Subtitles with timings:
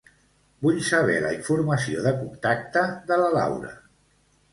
[0.67, 3.71] Vull saber la informació de contacte de la Laura.